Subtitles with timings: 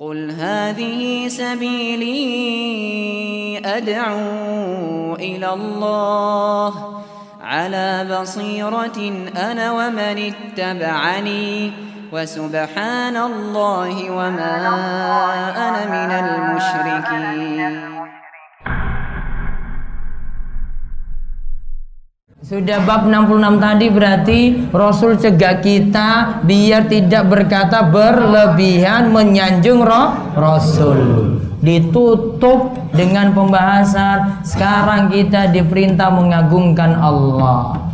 [0.00, 2.18] قل هذه سبيلي
[3.64, 7.02] أدعو إلى الله
[7.42, 11.72] على بصيرة أنا ومن اتبعني
[12.12, 14.56] وسبحان الله وما
[15.56, 17.97] أنا من المشركين
[22.48, 24.40] Sudah bab 66 tadi berarti
[24.72, 30.96] Rasul cegah kita biar tidak berkata berlebihan menyanjung roh Rasul.
[31.60, 37.84] Ditutup dengan pembahasan sekarang kita diperintah mengagungkan Allah.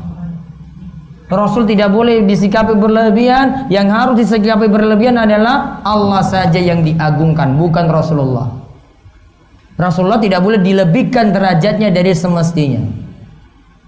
[1.27, 7.91] Rasul tidak boleh disikapi berlebihan, yang harus disikapi berlebihan adalah Allah saja yang diagungkan, bukan
[7.91, 8.55] Rasulullah.
[9.75, 13.03] Rasulullah tidak boleh dilebihkan derajatnya dari semestinya.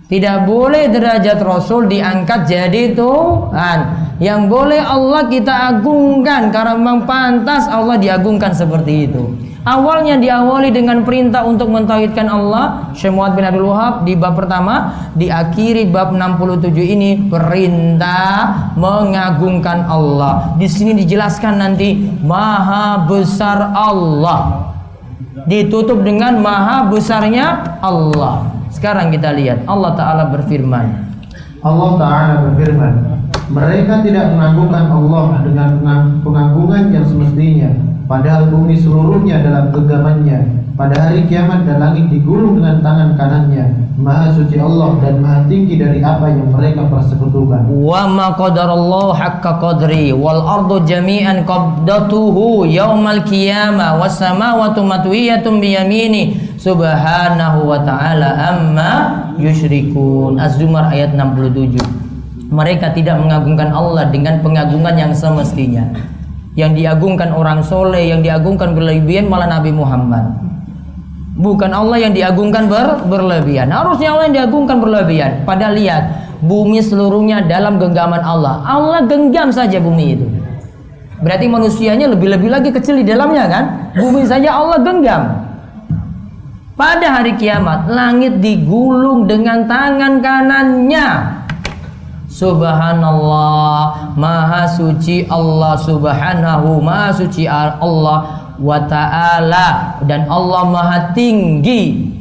[0.06, 3.78] Tidak boleh derajat Rasul diangkat jadi Tuhan.
[4.23, 9.34] Yang boleh Allah kita agungkan karena memang pantas Allah diagungkan seperti itu.
[9.66, 12.95] Awalnya diawali dengan perintah untuk mentauhidkan Allah.
[13.10, 20.54] Muhammad bin Abdul Wahab di bab pertama, diakhiri bab 67 ini perintah mengagungkan Allah.
[20.54, 24.70] Di sini dijelaskan nanti maha besar Allah.
[25.51, 28.55] Ditutup dengan maha besarnya Allah.
[28.77, 31.09] Sekarang kita lihat Allah Ta'ala berfirman.
[31.65, 32.93] Allah Ta'ala berfirman
[33.49, 35.69] Mereka tidak mengagungkan Allah dengan
[36.21, 37.73] pengagungan yang semestinya
[38.04, 43.65] Padahal bumi seluruhnya dalam genggamannya pada hari kiamat dan langit digulung dengan tangan kanannya.
[43.96, 47.65] Maha suci Allah dan maha tinggi dari apa yang mereka persekutukan.
[47.73, 55.80] Wa ma qadarallahu haqqa qadri wal ardu jami'an qabdatuhu yaumal qiyamah was samawati matwiyatun bi
[55.80, 58.93] yamini subhanahu wa ta'ala amma
[59.41, 60.37] yusyrikun.
[60.37, 62.52] Az-Zumar ayat 67.
[62.52, 65.88] Mereka tidak mengagungkan Allah dengan pengagungan yang semestinya.
[66.53, 70.45] Yang diagungkan orang soleh, yang diagungkan berlebihan malah Nabi Muhammad.
[71.37, 73.69] Bukan Allah yang diagungkan ber, berlebihan.
[73.69, 75.44] Harusnya Allah yang diagungkan berlebihan.
[75.44, 76.02] Padahal lihat,
[76.41, 78.64] bumi seluruhnya dalam genggaman Allah.
[78.64, 80.26] Allah genggam saja bumi itu.
[81.20, 83.64] Berarti manusianya lebih-lebih lagi kecil di dalamnya kan?
[84.00, 85.22] Bumi saja Allah genggam.
[86.76, 91.08] Pada hari kiamat, langit digulung dengan tangan kanannya.
[92.28, 100.00] Subhanallah, Maha suci Allah Subhanahu, Maha suci Allah wa ta'ala.
[100.04, 102.12] Dan Allah maha tinggi.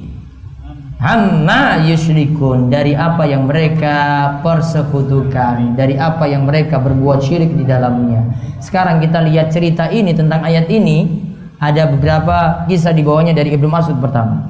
[1.01, 2.71] Amma yusyrikun.
[2.71, 3.95] Dari apa yang mereka
[4.41, 5.75] persekutukan.
[5.75, 8.25] Dari apa yang mereka berbuat syirik di dalamnya.
[8.63, 11.23] Sekarang kita lihat cerita ini tentang ayat ini.
[11.55, 14.43] Ada beberapa kisah di bawahnya dari Ibnu Mas'ud pertama.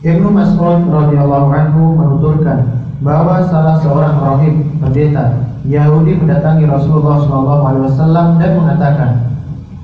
[0.00, 8.50] Ibnu Mas'ud radhiyallahu anhu menuturkan bahwa salah seorang rahib pendeta Yahudi mendatangi Rasulullah SAW dan
[8.56, 9.10] mengatakan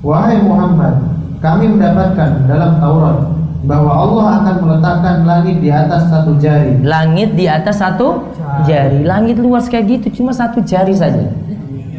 [0.05, 1.01] Wahai Muhammad,
[1.41, 3.25] kami mendapatkan dalam Taurat
[3.65, 6.77] bahwa Allah akan meletakkan langit di atas satu jari.
[6.85, 8.29] Langit di atas satu
[8.69, 9.01] jari.
[9.01, 11.25] Langit luas kayak gitu, cuma satu jari saja.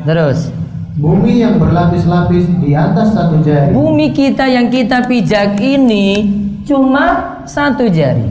[0.07, 0.55] Terus.
[1.03, 3.75] Bumi yang berlapis-lapis di atas satu jari.
[3.75, 6.31] Bumi kita yang kita pijak ini
[6.63, 8.31] cuma satu jari.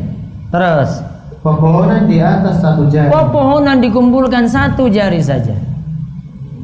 [0.55, 1.03] Terus.
[1.43, 3.11] Pepohonan di atas satu jari.
[3.11, 5.59] Pepohonan dikumpulkan satu jari saja.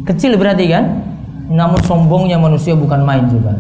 [0.08, 1.11] Kecil berarti kan?
[1.50, 3.58] Namun sombongnya manusia bukan main juga.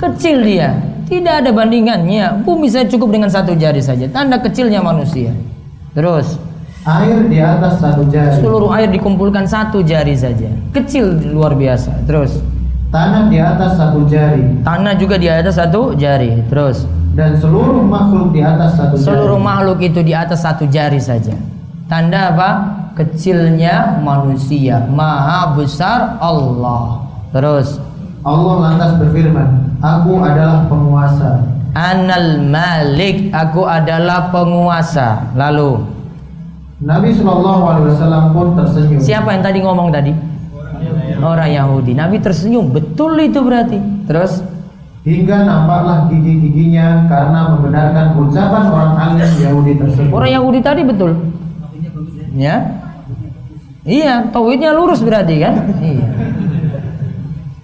[0.00, 0.76] Kecil dia,
[1.10, 2.46] tidak ada bandingannya.
[2.46, 4.06] Bumi saya cukup dengan satu jari saja.
[4.08, 5.34] Tanda kecilnya manusia.
[5.92, 6.38] Terus
[6.86, 8.40] air di atas satu jari.
[8.40, 10.48] Seluruh air dikumpulkan satu jari saja.
[10.72, 12.06] Kecil luar biasa.
[12.06, 12.40] Terus
[12.94, 14.64] tanah di atas satu jari.
[14.64, 16.40] Tanah juga di atas satu jari.
[16.48, 16.86] Terus
[17.18, 19.04] dan seluruh makhluk di atas satu jari.
[19.04, 21.34] Seluruh makhluk itu di atas satu jari saja.
[21.90, 22.50] Tanda apa?
[23.00, 24.84] Kecilnya manusia.
[24.92, 27.08] Maha besar Allah.
[27.32, 27.80] Terus
[28.20, 31.40] Allah lantas berfirman, Aku adalah penguasa.
[31.72, 35.32] Anal Malik, aku adalah penguasa.
[35.32, 35.80] Lalu
[36.84, 39.00] Nabi Shallallahu Alaihi Wasallam pun tersenyum.
[39.00, 40.12] Siapa yang tadi ngomong tadi?
[41.24, 41.96] Orang Yahudi.
[41.96, 42.68] Nabi tersenyum.
[42.68, 43.80] Betul itu berarti.
[44.04, 44.44] Terus
[45.08, 50.12] hingga nampaklah gigi-giginya karena membenarkan ucapan orang alim Yahudi tersebut.
[50.12, 51.16] Orang Yahudi tadi betul.
[52.36, 52.80] Ya.
[53.80, 55.54] Iya, tauhidnya lurus berarti kan?
[55.80, 56.06] Iya.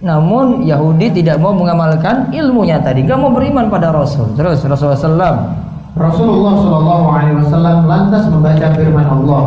[0.00, 4.32] Namun Yahudi tidak mau mengamalkan ilmunya tadi, gak mau beriman pada Rasul.
[4.38, 5.36] Terus Rasulullah SAW.
[5.96, 9.44] Rasulullah Shallallahu Alaihi Wasallam lantas membaca firman Allah.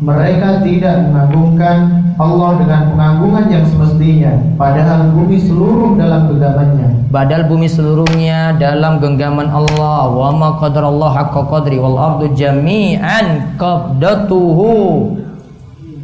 [0.00, 1.76] Mereka tidak mengagungkan
[2.16, 6.88] Allah dengan pengagungan yang semestinya, padahal bumi seluruh dalam genggamannya.
[7.12, 10.08] Padahal bumi seluruhnya dalam genggaman Allah.
[10.08, 15.19] Wa ma qadarallahu haqqa qadri wal ardu jami'an qabdatuhu.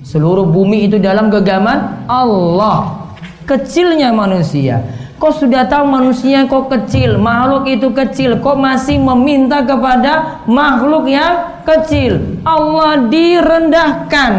[0.06, 3.10] Seluruh bumi itu dalam genggaman Allah
[3.42, 4.86] kecilnya manusia.
[5.18, 11.58] Kok sudah tahu manusia kok kecil, makhluk itu kecil, kok masih meminta kepada makhluk yang
[11.66, 12.38] kecil?
[12.46, 14.32] Allah direndahkan.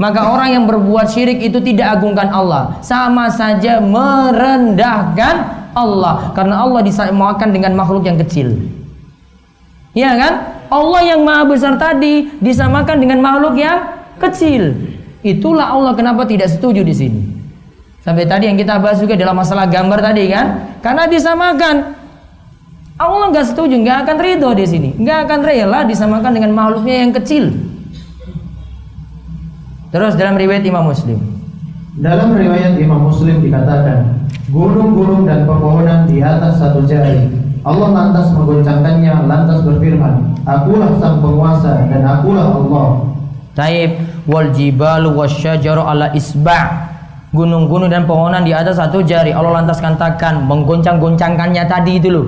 [0.00, 5.34] Maka orang yang berbuat syirik itu tidak agungkan Allah, sama saja merendahkan
[5.76, 8.56] Allah karena Allah disamakan dengan makhluk yang kecil.
[9.92, 10.64] Ya kan?
[10.72, 14.72] Allah yang maha besar tadi disamakan dengan makhluk yang kecil.
[15.22, 17.22] Itulah Allah kenapa tidak setuju di sini.
[18.02, 21.76] Sampai tadi yang kita bahas juga dalam masalah gambar tadi kan, karena disamakan.
[22.98, 27.10] Allah nggak setuju, nggak akan ridho di sini, nggak akan rela disamakan dengan makhluknya yang
[27.14, 27.54] kecil.
[29.94, 31.18] Terus dalam riwayat Imam Muslim.
[31.98, 37.30] Dalam riwayat Imam Muslim dikatakan, gunung-gunung dan pepohonan di atas satu jari.
[37.62, 42.86] Allah lantas menggoncangkannya, lantas berfirman, Akulah sang penguasa dan akulah Allah.
[43.54, 43.94] Taib
[44.26, 46.92] wal jibalu wasyajaru ala isba'
[47.32, 49.32] gunung-gunung dan pohonan di atas satu jari.
[49.32, 52.26] Allah lantas katakan menggoncang-goncangkannya tadi itu loh.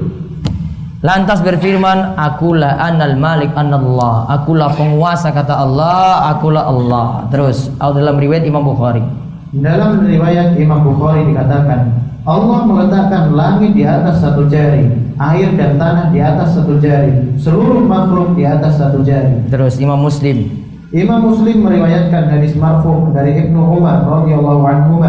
[1.05, 7.29] Lantas berfirman akulah anal malik anallah akulah penguasa kata Allah akulah Allah.
[7.29, 9.05] Terus dalam riwayat Imam Bukhari.
[9.52, 11.93] Dalam riwayat Imam Bukhari dikatakan
[12.25, 14.88] Allah meletakkan langit di atas satu jari
[15.20, 19.44] air dan tanah di atas satu jari seluruh makhluk di atas satu jari.
[19.52, 20.63] Terus Imam Muslim
[20.94, 25.02] Imam Muslim meriwayatkan hadis marfu dari Ibnu Umar radhiyallahu anhu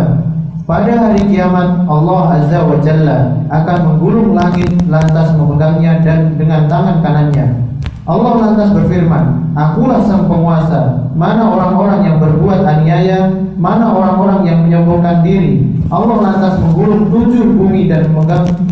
[0.65, 7.05] pada hari kiamat Allah Azza wa Jalla akan menggulung langit lantas memegangnya dan dengan tangan
[7.05, 7.69] kanannya.
[8.09, 15.21] Allah lantas berfirman, Akulah sang penguasa, mana orang-orang yang berbuat aniaya, mana orang-orang yang menyombongkan
[15.21, 15.69] diri.
[15.93, 18.09] Allah lantas menggulung tujuh bumi dan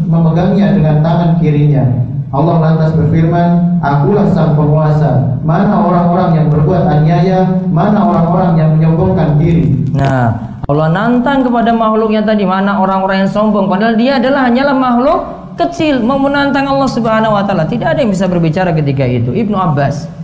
[0.10, 2.10] memegangnya dengan tangan kirinya.
[2.34, 5.38] Allah lantas berfirman, Akulah sang penguasa.
[5.46, 9.70] Mana orang-orang yang berbuat aniaya, mana orang-orang yang menyombongkan diri.
[9.94, 13.70] Nah, Allah nantang kepada makhluknya tadi, mana orang-orang yang sombong.
[13.70, 15.20] Padahal dia adalah hanyalah makhluk
[15.62, 17.70] kecil, mau menantang Allah Subhanahu wa taala.
[17.70, 19.30] Tidak ada yang bisa berbicara ketika itu.
[19.30, 20.23] Ibnu Abbas.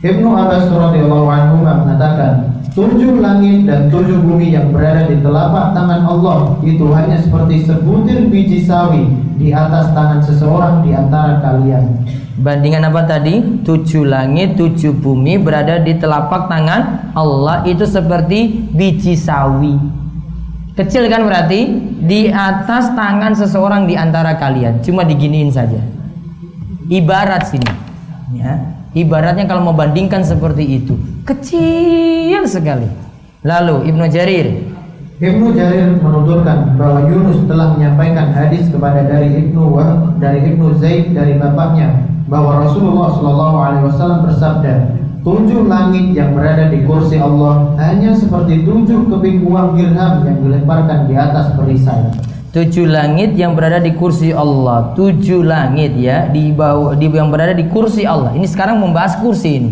[0.00, 6.08] Ibnu Abbas radhiyallahu anhu mengatakan, tujuh langit dan tujuh bumi yang berada di telapak tangan
[6.08, 9.04] Allah itu hanya seperti sebutir biji sawi
[9.36, 12.00] di atas tangan seseorang di antara kalian.
[12.40, 13.60] Bandingan apa tadi?
[13.60, 19.76] Tujuh langit, tujuh bumi berada di telapak tangan Allah itu seperti biji sawi.
[20.80, 24.80] Kecil kan berarti di atas tangan seseorang di antara kalian.
[24.80, 25.84] Cuma diginiin saja.
[26.88, 27.68] Ibarat sini.
[28.40, 28.79] Ya.
[28.90, 32.90] Ibaratnya kalau mau bandingkan seperti itu, kecil sekali.
[33.40, 34.70] Lalu Ibnu Jarir
[35.20, 41.12] Ibnu Jarir menuturkan bahwa Yunus telah menyampaikan hadis kepada dari Ibnu Wahb dari Ibnu Zaid
[41.12, 43.12] dari bapaknya bahwa Rasulullah
[43.84, 50.24] Wasallam bersabda, tujuh langit yang berada di kursi Allah hanya seperti tujuh keping uang dirham
[50.24, 52.29] yang dilemparkan di atas perisai.
[52.50, 57.54] Tujuh langit yang berada di kursi Allah, tujuh langit ya di bawah di yang berada
[57.54, 58.34] di kursi Allah.
[58.34, 59.70] Ini sekarang membahas kursi ini.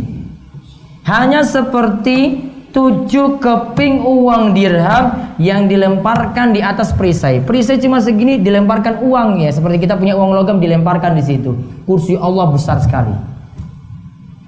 [1.02, 7.42] Hanya seperti tujuh keping uang dirham yang dilemparkan di atas perisai.
[7.42, 11.58] Perisai cuma segini dilemparkan uang ya, seperti kita punya uang logam dilemparkan di situ.
[11.82, 13.10] Kursi Allah besar sekali.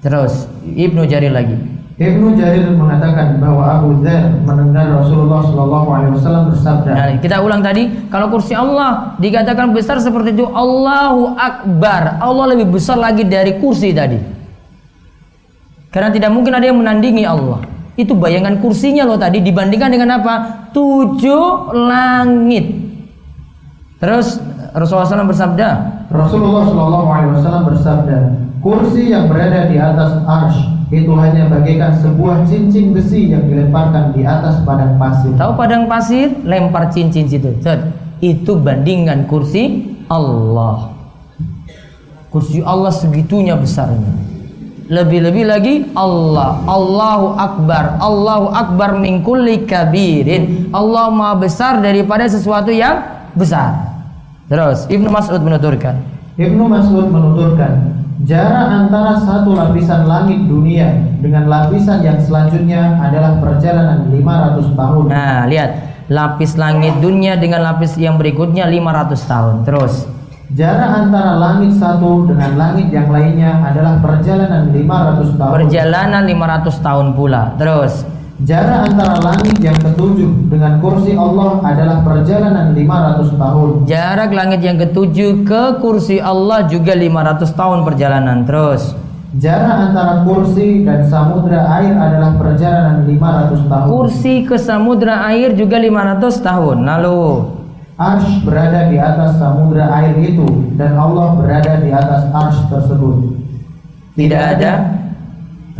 [0.07, 1.80] Terus Ibnu Jarir lagi.
[2.01, 6.91] Ibnu Jarir mengatakan bahwa Abu Dzar mendengar Rasulullah Shallallahu Alaihi Wasallam bersabda.
[6.97, 12.17] Nah, kita ulang tadi, kalau kursi Allah dikatakan besar seperti itu, Allahu Akbar.
[12.25, 14.17] Allah lebih besar lagi dari kursi tadi.
[15.93, 17.69] Karena tidak mungkin ada yang menandingi Allah.
[18.01, 20.35] Itu bayangan kursinya loh tadi dibandingkan dengan apa?
[20.73, 22.81] Tujuh langit.
[24.01, 24.41] Terus
[24.73, 25.69] Rasulullah SAW bersabda.
[26.09, 28.19] Rasulullah SAW bersabda,
[28.65, 34.27] kursi yang berada di atas arsh itu hanya bagaikan sebuah cincin besi yang dilemparkan di
[34.27, 35.31] atas padang pasir.
[35.39, 36.35] Tahu padang pasir?
[36.43, 37.55] Lempar cincin situ.
[38.19, 40.91] Itu bandingkan kursi Allah.
[42.31, 44.11] Kursi Allah segitunya besarnya.
[44.91, 50.75] Lebih-lebih lagi Allah, Allahu Akbar, Allahu Akbar min kulli kabirin.
[50.75, 52.99] Allah Maha besar daripada sesuatu yang
[53.39, 53.79] besar.
[54.51, 55.95] Terus Ibnu Mas'ud menuturkan.
[56.35, 64.09] Ibnu Mas'ud menuturkan, jarak antara satu lapisan langit dunia dengan lapisan yang selanjutnya adalah perjalanan
[64.13, 65.05] 500 tahun.
[65.09, 65.71] Nah, lihat,
[66.11, 69.55] lapis langit dunia dengan lapis yang berikutnya 500 tahun.
[69.65, 69.95] Terus
[70.51, 75.53] Jarak antara langit satu dengan langit yang lainnya adalah perjalanan 500 tahun.
[75.63, 77.55] Perjalanan 500 tahun pula.
[77.55, 78.03] Terus,
[78.47, 83.69] jarak antara langit yang ketujuh dengan kursi Allah adalah perjalanan 500 tahun.
[83.85, 88.45] Jarak langit yang ketujuh ke kursi Allah juga 500 tahun perjalanan.
[88.49, 88.97] Terus,
[89.31, 93.87] Jarak antara kursi dan samudra air adalah perjalanan 500 tahun.
[93.87, 96.77] Kursi ke samudra air juga 500 tahun.
[96.83, 97.23] Lalu,
[98.01, 103.37] Arsh berada di atas samudra air itu dan Allah berada di atas arsh tersebut.
[104.17, 105.00] Tidak ada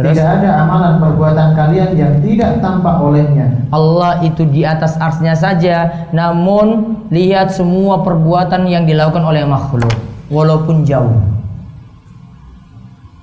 [0.01, 0.17] Terus?
[0.17, 3.53] Tidak ada amalan perbuatan kalian yang tidak tampak olehnya.
[3.69, 9.93] Allah itu di atas arsnya saja, namun lihat semua perbuatan yang dilakukan oleh makhluk,
[10.33, 11.21] walaupun jauh.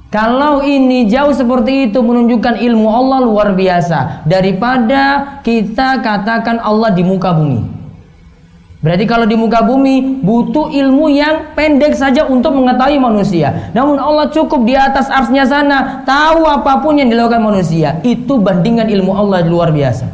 [0.07, 7.03] Kalau ini jauh seperti itu menunjukkan ilmu Allah luar biasa daripada kita katakan Allah di
[7.03, 7.76] muka bumi.
[8.77, 13.73] Berarti kalau di muka bumi butuh ilmu yang pendek saja untuk mengetahui manusia.
[13.73, 17.97] Namun Allah cukup di atas arsnya sana tahu apa pun yang dilakukan manusia.
[18.05, 20.05] Itu bandingan ilmu Allah luar biasa.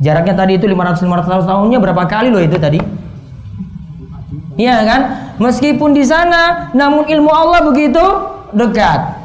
[0.00, 2.80] Jaraknya tadi itu 500-500 tahunnya berapa kali loh itu tadi?
[4.56, 5.00] Iya kan?
[5.36, 8.00] Meskipun di sana, namun ilmu Allah begitu
[8.56, 9.20] dekat.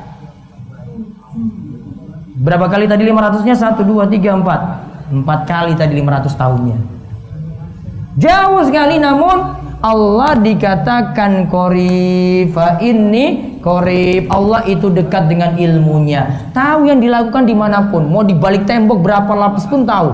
[2.35, 3.55] Berapa kali tadi 500-nya?
[3.55, 5.23] 1, 2, 3, 4.
[5.23, 7.00] 4 kali tadi 500 tahunnya.
[8.19, 12.53] Jauh sekali namun Allah dikatakan korib.
[12.83, 13.25] Ini
[13.63, 14.27] korib.
[14.29, 16.51] Allah itu dekat dengan ilmunya.
[16.51, 20.11] Tahu yang dilakukan di mana pun mau dibalik tembok berapa lapis pun tahu.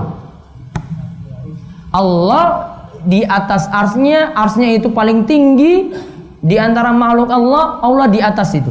[1.92, 2.44] Allah
[3.04, 5.92] di atas arsnya arsnya itu paling tinggi.
[6.38, 8.70] Di antara makhluk Allah Allah di atas itu.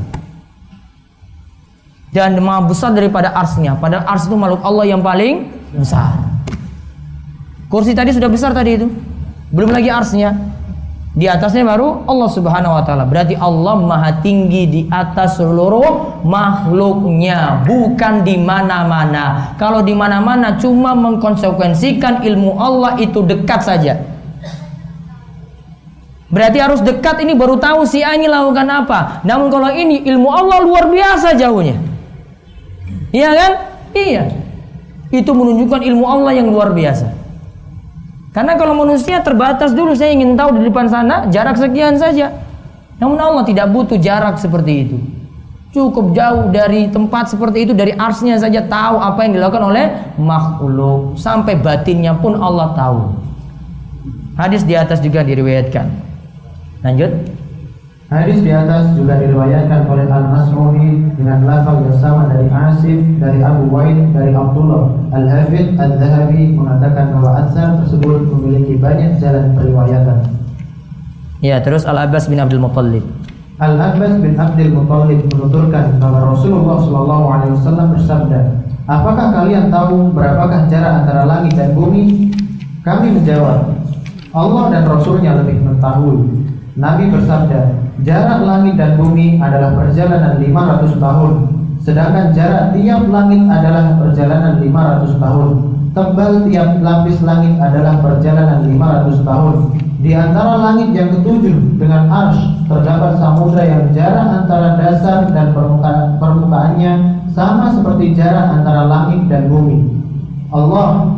[2.15, 3.75] Dan maha besar daripada arsnya.
[3.75, 6.15] Padahal ars itu makhluk Allah yang paling besar.
[7.67, 8.87] Kursi tadi sudah besar tadi itu
[9.51, 10.31] belum lagi arsnya.
[11.17, 13.09] Di atasnya baru Allah Subhanahu wa taala.
[13.09, 19.57] Berarti Allah Maha tinggi di atas seluruh makhluknya, bukan di mana-mana.
[19.57, 23.97] Kalau di mana-mana cuma mengkonsekuensikan ilmu Allah itu dekat saja.
[26.29, 29.25] Berarti harus dekat ini baru tahu si A ini lakukan apa.
[29.25, 31.81] Namun kalau ini ilmu Allah luar biasa jauhnya.
[33.09, 33.51] Iya kan?
[33.97, 34.23] Iya.
[35.09, 37.09] Itu menunjukkan ilmu Allah yang luar biasa.
[38.37, 42.37] Karena kalau manusia terbatas dulu saya ingin tahu di depan sana jarak sekian saja.
[43.01, 44.97] Namun Allah tidak butuh jarak seperti itu.
[45.73, 49.89] Cukup jauh dari tempat seperti itu dari arsnya saja tahu apa yang dilakukan oleh
[50.21, 53.17] makhluk sampai batinnya pun Allah tahu.
[54.37, 55.89] Hadis di atas juga diriwayatkan.
[56.85, 57.36] Lanjut.
[58.07, 63.67] Hadis di atas juga diriwayatkan oleh Al-Mas'udi dengan lafaz yang sama dari Asim, dari Abu
[63.67, 64.95] Wa'id, dari Abdullah.
[65.11, 70.23] Al-Hafidh Al-Zahabi mengatakan bahwa asar tersebut memiliki banyak jalan periwayatan.
[71.43, 73.03] Ya, terus Al-Abbas bin Abdul Muttalib.
[73.59, 78.39] Al-Abbas bin Abdul Muttalib menuturkan bahwa Rasulullah Shallallahu Alaihi Wasallam bersabda,
[78.87, 82.31] Apakah kalian tahu berapakah jarak antara langit dan bumi?
[82.87, 83.67] Kami menjawab,
[84.31, 86.47] Allah dan Rasulnya lebih mengetahui.
[86.79, 91.31] Nabi bersabda, jarak langit dan bumi adalah perjalanan 500 tahun,
[91.81, 95.49] sedangkan jarak tiap langit adalah perjalanan 500 tahun.
[95.97, 99.55] Tebal tiap lapis langit adalah perjalanan 500 tahun.
[99.97, 106.21] Di antara langit yang ketujuh dengan arsh terdapat samudra yang jarak antara dasar dan permuka
[106.21, 109.89] permukaannya sama seperti jarak antara langit dan bumi.
[110.53, 111.16] Allah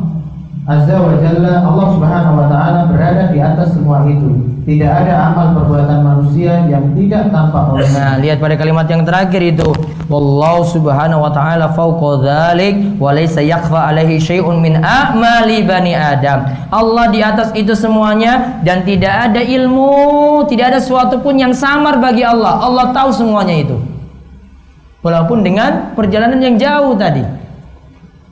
[0.70, 4.38] Azza wa Jalla Allah Subhanahu wa taala berada di atas semua itu.
[4.70, 9.42] Tidak ada amal perbuatan manusia yang tidak tampak oleh Nah, lihat pada kalimat yang terakhir
[9.42, 9.66] itu.
[10.06, 16.46] Wallahu subhanahu wa ta'ala fauqa dzalik wa laysa yakhfa alaihi syai'un min a'mali bani Adam.
[16.70, 21.98] Allah di atas itu semuanya dan tidak ada ilmu, tidak ada sesuatu pun yang samar
[21.98, 22.62] bagi Allah.
[22.62, 23.78] Allah tahu semuanya itu.
[25.02, 27.26] Walaupun dengan perjalanan yang jauh tadi.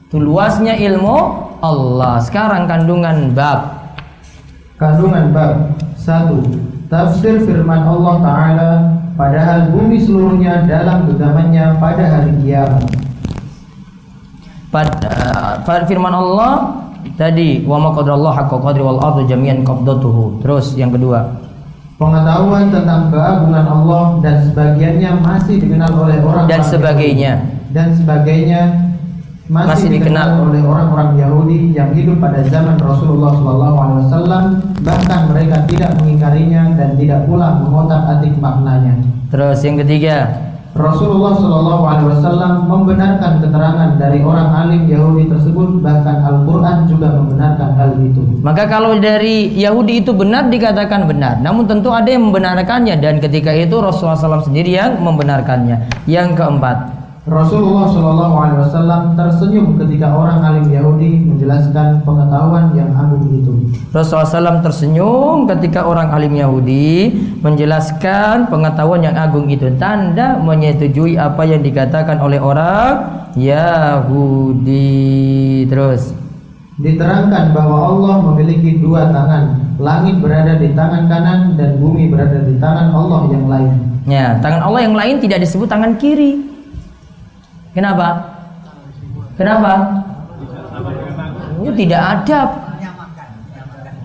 [0.05, 2.21] Itu luasnya ilmu Allah.
[2.21, 3.89] Sekarang kandungan bab.
[4.77, 6.37] Kandungan bab satu,
[6.85, 8.71] tafsir firman Allah Ta'ala
[9.17, 12.85] Padahal bumi seluruhnya dalam genggamannya pada hari kiamat
[14.69, 15.09] Pada,
[15.65, 16.85] uh, firman Allah
[17.17, 20.37] tadi wa ma qadarallahu haqqa qadri wal ardu jami'an qabdatuhu.
[20.45, 21.33] Terus yang kedua,
[21.97, 27.41] pengetahuan tentang keagungan Allah dan sebagiannya masih dikenal oleh orang dan sebagainya
[27.73, 28.86] dan sebagainya
[29.47, 35.95] masih, masih dikenal, oleh orang-orang Yahudi yang hidup pada zaman Rasulullah SAW bahkan mereka tidak
[35.99, 38.99] mengingkarinya dan tidak pula mengotak-atik maknanya.
[39.31, 47.17] Terus yang ketiga, Rasulullah SAW membenarkan keterangan dari orang alim Yahudi tersebut bahkan Al-Quran juga
[47.17, 48.21] membenarkan hal itu.
[48.45, 53.55] Maka kalau dari Yahudi itu benar dikatakan benar, namun tentu ada yang membenarkannya dan ketika
[53.55, 56.05] itu Rasulullah SAW sendiri yang membenarkannya.
[56.05, 56.96] Yang keempat,
[57.27, 63.51] Rasulullah Shallallahu Alaihi Wasallam tersenyum ketika orang alim Yahudi menjelaskan pengetahuan yang agung itu.
[63.91, 67.11] Rasulullah SAW tersenyum ketika orang alim Yahudi
[67.43, 69.67] menjelaskan pengetahuan yang agung itu.
[69.75, 74.87] Tanda menyetujui apa yang dikatakan oleh orang Yahudi.
[75.67, 76.15] Terus
[76.79, 82.55] diterangkan bahwa Allah memiliki dua tangan langit berada di tangan kanan dan bumi berada di
[82.55, 83.73] tangan Allah yang lain.
[84.07, 86.46] Ya, tangan Allah yang lain tidak disebut tangan kiri.
[87.77, 88.07] Kenapa?
[89.37, 89.71] Kenapa?
[91.61, 92.49] Itu tidak adab.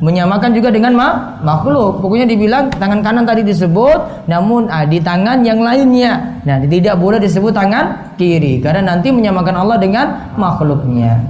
[0.03, 1.09] Menyamakan juga dengan ma
[1.41, 2.05] makhluk.
[2.05, 6.43] Pokoknya dibilang tangan kanan tadi disebut, namun ah, di tangan yang lainnya.
[6.45, 11.23] Nah, tidak boleh disebut tangan kiri karena nanti menyamakan Allah dengan makhluknya.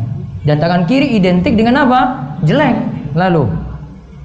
[0.43, 2.01] Dan tangan kiri identik dengan apa?
[2.43, 2.75] Jelek.
[3.15, 3.62] Lalu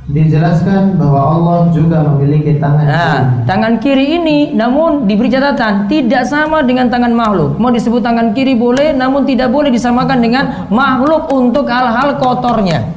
[0.07, 3.43] Dijelaskan bahwa Allah juga memiliki tangan Nah, kiri.
[3.43, 7.59] tangan kiri ini namun diberi catatan tidak sama dengan tangan makhluk.
[7.59, 12.87] Mau disebut tangan kiri boleh, namun tidak boleh disamakan dengan makhluk untuk hal-hal kotornya.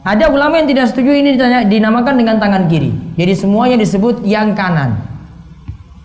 [0.00, 2.96] Ada ulama yang tidak setuju ini ditanya- dinamakan dengan tangan kiri.
[3.20, 4.96] Jadi semuanya disebut yang kanan.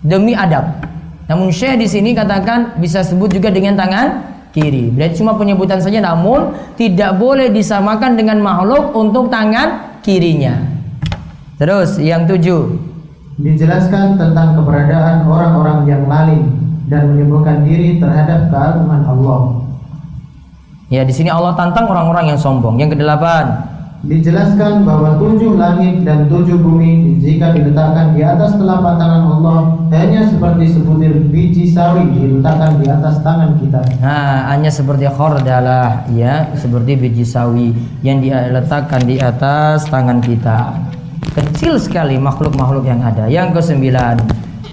[0.04, 0.84] Demi adab.
[1.32, 4.88] Namun Syekh di sini katakan bisa sebut juga dengan tangan kiri.
[4.88, 10.56] Berarti cuma penyebutan saja namun tidak boleh disamakan dengan makhluk untuk tangan kirinya.
[11.60, 12.72] Terus yang tujuh.
[13.36, 16.56] Dijelaskan tentang keberadaan orang-orang yang lalim
[16.88, 19.60] dan menyembuhkan diri terhadap keagungan Allah.
[20.88, 22.80] Ya di sini Allah tantang orang-orang yang sombong.
[22.80, 23.75] Yang kedelapan.
[24.06, 30.30] Dijelaskan bahwa tujuh langit dan tujuh bumi jika diletakkan di atas telapak tangan Allah hanya
[30.30, 33.82] seperti sebutir biji sawi diletakkan di atas tangan kita.
[34.06, 37.74] Nah, hanya seperti khardalah ya, seperti biji sawi
[38.06, 40.78] yang diletakkan di atas tangan kita.
[41.34, 43.26] Kecil sekali makhluk-makhluk yang ada.
[43.26, 44.22] Yang kesembilan,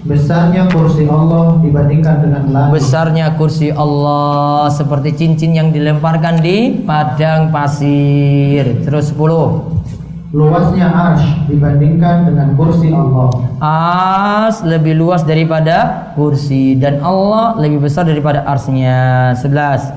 [0.03, 2.75] Besarnya kursi Allah dibandingkan dengan langit.
[2.75, 8.83] besarnya kursi Allah seperti cincin yang dilemparkan di padang pasir.
[8.83, 10.35] Terus 10.
[10.35, 13.31] Luasnya arsh dibandingkan dengan kursi Allah.
[13.63, 19.31] Ars lebih luas daripada kursi dan Allah lebih besar daripada arsnya.
[19.39, 19.87] 11.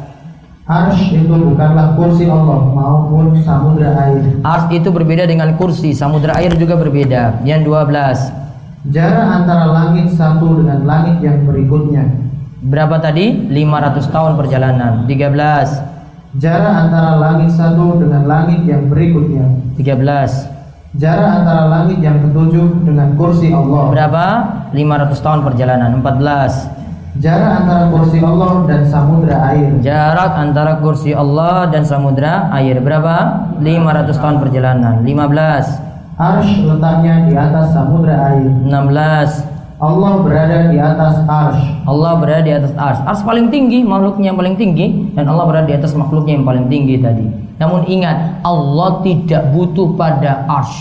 [0.71, 4.39] Arsh itu bukanlah kursi Allah maupun samudra air.
[4.47, 7.43] Ars itu berbeda dengan kursi, samudra air juga berbeda.
[7.43, 8.46] Yang 12.
[8.87, 12.07] Jarak antara langit satu dengan langit yang berikutnya.
[12.63, 13.51] Berapa tadi?
[13.51, 14.93] 500 tahun perjalanan.
[15.11, 16.39] 13.
[16.39, 19.43] Jarak antara langit satu dengan langit yang berikutnya.
[19.75, 20.55] 13.
[20.95, 23.91] Jarak antara langit yang ketujuh dengan kursi Allah.
[23.91, 24.27] Berapa?
[24.71, 25.91] 500 tahun perjalanan.
[26.07, 26.71] 14.
[27.19, 29.71] Jarak antara kursi Allah dan samudra air.
[29.83, 33.51] Jarak antara kursi Allah dan samudra air berapa?
[33.59, 34.95] 500 tahun perjalanan.
[35.03, 35.96] 15.
[36.17, 38.49] Arsh letaknya di atas samudra air.
[38.65, 38.73] 16.
[39.77, 41.61] Allah berada di atas arsh.
[41.85, 43.05] Allah berada di atas ars.
[43.05, 46.73] Ars paling tinggi, makhluknya yang paling tinggi dan Allah berada di atas makhluknya yang paling
[46.73, 47.29] tinggi tadi.
[47.61, 50.73] Namun ingat, Allah tidak butuh pada ars.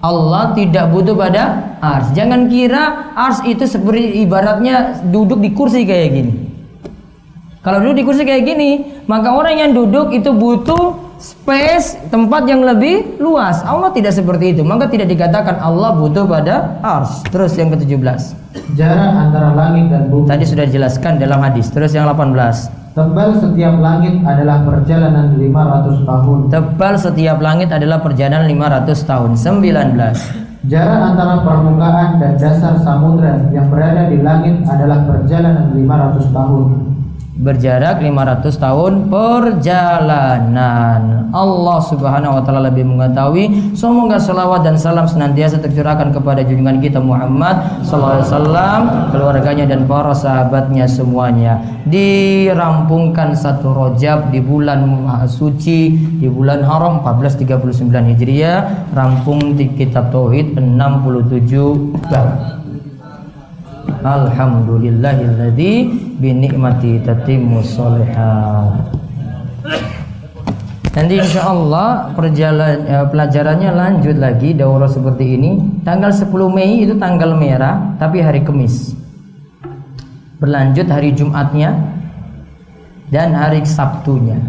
[0.00, 2.08] Allah tidak butuh pada ars.
[2.16, 6.32] Jangan kira ars itu seperti ibaratnya duduk di kursi kayak gini.
[7.60, 12.62] Kalau duduk di kursi kayak gini, maka orang yang duduk itu butuh space tempat yang
[12.62, 13.64] lebih luas.
[13.64, 17.24] Allah tidak seperti itu, maka tidak dikatakan Allah butuh pada ars.
[17.32, 18.46] Terus yang ke-17.
[18.76, 20.28] Jarak antara langit dan bumi.
[20.28, 21.68] Tadi sudah dijelaskan dalam hadis.
[21.68, 22.36] Terus yang 18.
[22.96, 26.38] Tebal setiap langit adalah perjalanan 500 tahun.
[26.48, 29.30] Tebal setiap langit adalah perjalanan 500 tahun.
[29.36, 30.66] 19.
[30.66, 36.85] Jarak antara permukaan dan dasar samudra yang berada di langit adalah perjalanan 500 tahun.
[37.36, 41.00] Berjarak 500 tahun perjalanan.
[41.36, 43.76] Allah Subhanahu wa taala lebih mengetahui.
[43.76, 48.80] Semoga selawat dan salam senantiasa tercurahkan kepada junjungan kita Muhammad sallallahu alaihi wasallam,
[49.12, 51.60] keluarganya dan para sahabatnya semuanya.
[51.84, 54.88] Dirampungkan satu Rojab di bulan
[55.28, 62.64] suci di bulan haram 1439 Hijriah, rampung di kitab tauhid 67 bab.
[64.06, 65.72] Alhamdulillahilladzi
[66.18, 68.96] bi ni'mati tatimmu sholihat.
[70.96, 75.82] Nanti insya Allah perjalan eh, pelajarannya lanjut lagi daurah seperti ini.
[75.84, 78.96] Tanggal 10 Mei itu tanggal merah, tapi hari Kamis.
[80.40, 81.76] Berlanjut hari Jumatnya
[83.12, 84.40] dan hari Sabtunya.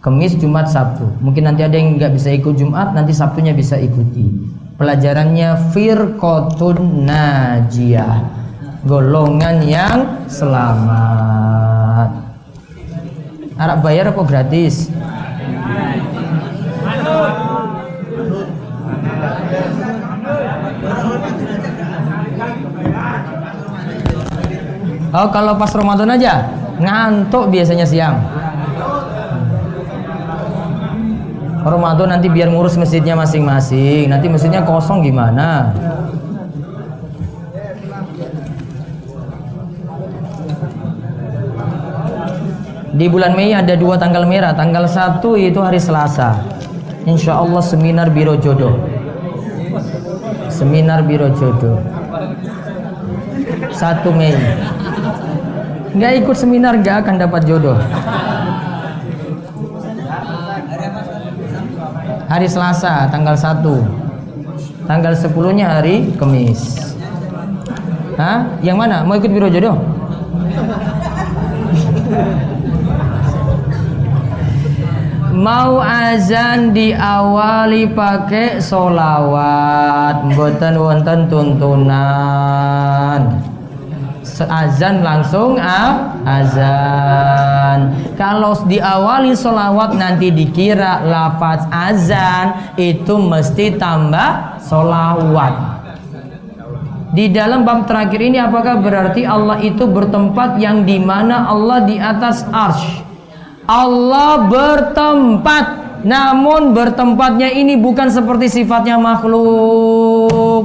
[0.00, 1.04] Kamis, Jumat, Sabtu.
[1.20, 4.32] Mungkin nanti ada yang nggak bisa ikut Jumat, nanti Sabtunya bisa ikuti.
[4.80, 8.39] Pelajarannya Firqotun Najiyah.
[8.80, 12.08] Golongan yang selamat.
[13.60, 14.88] Arab bayar apa gratis?
[25.10, 26.48] Oh kalau pas Ramadan aja
[26.80, 28.16] ngantuk biasanya siang.
[31.60, 34.08] Ramadan nanti biar ngurus masjidnya masing-masing.
[34.08, 35.76] Nanti masjidnya kosong gimana?
[43.00, 44.52] Di bulan Mei ada dua tanggal merah.
[44.52, 46.36] Tanggal 1 itu hari Selasa.
[47.08, 48.76] Insya Allah seminar Biro Jodoh.
[50.52, 51.80] Seminar Biro Jodoh.
[53.72, 54.36] 1 Mei.
[55.96, 57.80] Nggak ikut seminar nggak akan dapat jodoh.
[62.28, 63.64] Hari Selasa tanggal 1.
[64.84, 66.92] Tanggal 10-nya hari Kamis.
[68.20, 68.44] Hah?
[68.60, 69.08] Yang mana?
[69.08, 69.89] Mau ikut Biro Jodoh?
[75.40, 83.22] Mau azan diawali pakai solawat mboten wonten tuntunan.
[84.40, 87.92] Azan langsung ah, azan.
[88.16, 95.80] Kalau diawali solawat nanti dikira lafaz azan itu mesti tambah solawat
[97.10, 101.98] di dalam bab terakhir ini apakah berarti Allah itu bertempat yang di mana Allah di
[101.98, 103.09] atas arsh
[103.70, 110.64] Allah bertempat namun bertempatnya ini bukan seperti sifatnya makhluk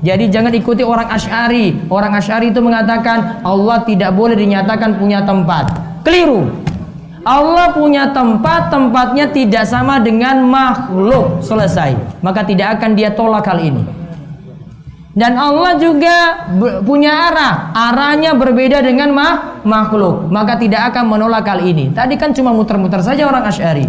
[0.00, 5.68] jadi jangan ikuti orang Ash'ari orang Ash'ari itu mengatakan Allah tidak boleh dinyatakan punya tempat
[6.00, 6.48] keliru
[7.26, 11.42] Allah punya tempat, tempatnya tidak sama dengan makhluk.
[11.42, 11.98] Selesai.
[12.22, 13.82] Maka tidak akan dia tolak hal ini.
[15.16, 16.44] Dan Allah juga
[16.84, 17.72] punya arah.
[17.72, 19.16] Arahnya berbeda dengan
[19.64, 20.28] makhluk.
[20.28, 21.88] Maka tidak akan menolak hal ini.
[21.88, 23.88] Tadi kan cuma muter-muter saja orang Asy'ari.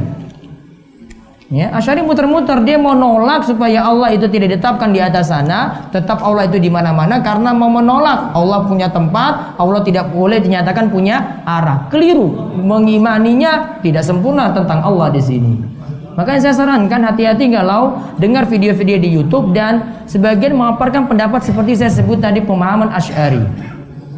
[1.51, 6.19] Ya, Asy'ari muter-muter dia mau nolak supaya Allah itu tidak ditetapkan di atas sana, tetap
[6.19, 11.43] Allah itu di mana-mana karena mau menolak Allah punya tempat, Allah tidak boleh dinyatakan punya
[11.47, 11.87] arah.
[11.87, 12.55] Keliru.
[12.55, 15.76] Mengimaninya tidak sempurna tentang Allah di sini.
[16.17, 21.93] Makanya saya sarankan hati-hati kalau dengar video-video di YouTube dan sebagian memaparkan pendapat seperti saya
[21.93, 23.45] sebut tadi pemahaman Ash'ari.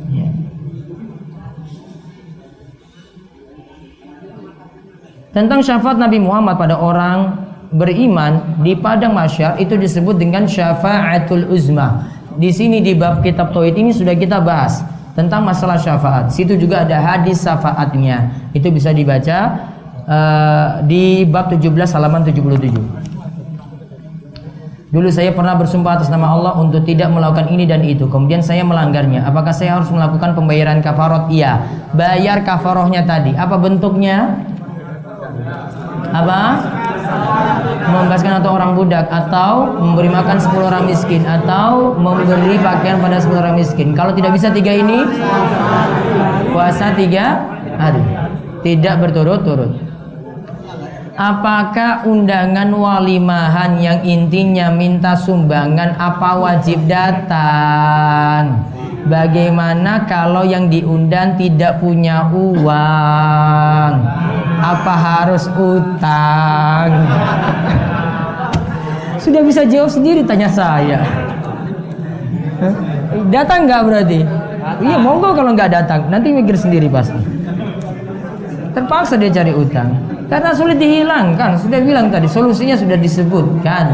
[0.07, 0.31] Ya.
[5.35, 7.35] Tentang syafaat Nabi Muhammad pada orang
[7.75, 12.15] beriman di padang masyar itu disebut dengan syafaatul uzma.
[12.39, 14.87] Di sini di bab kitab tauhid ini sudah kita bahas
[15.19, 16.31] tentang masalah syafaat.
[16.31, 18.31] Situ juga ada hadis syafaatnya.
[18.55, 19.67] Itu bisa dibaca
[20.09, 23.09] uh, di bab 17 halaman 77.
[24.89, 28.09] Dulu saya pernah bersumpah atas nama Allah untuk tidak melakukan ini dan itu.
[28.09, 29.21] Kemudian saya melanggarnya.
[29.21, 31.29] Apakah saya harus melakukan pembayaran kafarot?
[31.29, 31.61] Iya.
[31.93, 33.37] Bayar kafarohnya tadi.
[33.37, 34.33] Apa bentuknya?
[36.09, 36.41] Apa?
[37.85, 43.45] Membebaskan atau orang budak atau memberi makan 10 orang miskin atau memberi pakaian pada 10
[43.45, 43.93] orang miskin.
[43.93, 45.05] Kalau tidak bisa tiga ini,
[46.49, 47.45] puasa tiga
[47.77, 48.01] hari.
[48.65, 49.88] Tidak berturut-turut.
[51.19, 58.63] Apakah undangan walimahan yang intinya minta sumbangan apa wajib datang?
[59.03, 63.93] Bagaimana kalau yang diundang tidak punya uang?
[64.63, 66.87] Apa harus utang?
[69.19, 71.03] Sudah bisa jawab sendiri tanya saya.
[73.27, 74.19] Datang nggak berarti?
[74.87, 77.19] Iya monggo kalau nggak datang, nanti mikir sendiri pasti.
[78.71, 80.18] Terpaksa dia cari utang.
[80.29, 81.57] Karena sulit dihilangkan.
[81.57, 83.85] Sudah bilang tadi solusinya sudah disebutkan.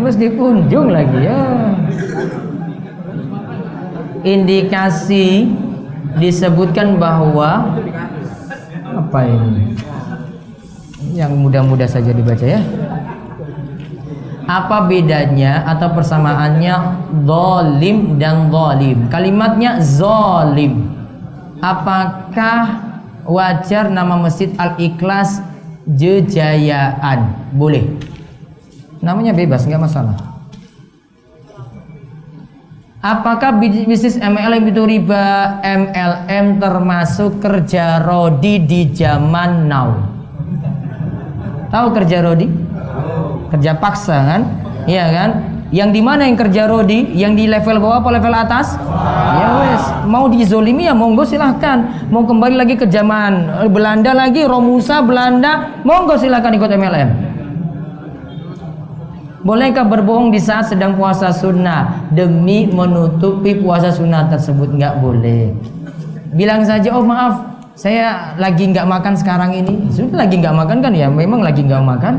[0.00, 1.40] Terus dikunjung lagi ya.
[4.24, 5.44] Indikasi
[6.16, 7.76] disebutkan bahwa
[8.96, 9.76] apa ini?
[11.12, 12.64] Yang mudah-mudah saja dibaca ya.
[14.48, 16.74] Apa bedanya atau persamaannya
[17.28, 19.04] zalim dan zalim?
[19.12, 20.96] Kalimatnya zalim.
[21.60, 22.89] Apakah
[23.26, 25.40] wajar nama masjid Al-Ikhlas
[25.88, 27.50] Jejayaan.
[27.56, 27.88] Boleh.
[29.00, 30.16] Namanya bebas, nggak masalah.
[33.00, 35.56] Apakah bisnis MLM itu riba?
[35.64, 40.04] MLM termasuk kerja rodi di zaman now.
[41.72, 42.44] Tahu kerja rodi?
[43.48, 44.42] Kerja paksa kan?
[44.84, 45.30] Iya kan?
[45.70, 47.14] Yang di mana yang kerja Rodi?
[47.14, 48.74] Yang di level bawah apa level atas?
[49.38, 52.10] Ya wes, mau dizolimi ya monggo silahkan.
[52.10, 57.10] Mau kembali lagi ke zaman eh, Belanda lagi, Romusa Belanda, monggo silahkan ikut MLM.
[59.46, 64.74] Bolehkah berbohong di saat sedang puasa sunnah demi menutupi puasa sunnah tersebut?
[64.74, 65.54] Nggak boleh.
[66.34, 69.86] Bilang saja, oh maaf, saya lagi nggak makan sekarang ini.
[69.94, 71.06] Sudah lagi nggak makan kan ya?
[71.06, 72.14] Memang lagi nggak makan.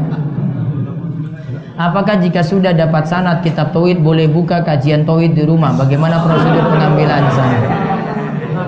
[1.81, 5.73] Apakah jika sudah dapat sanat kitab tauhid boleh buka kajian tauhid di rumah?
[5.73, 7.63] Bagaimana prosedur pengambilan sanat?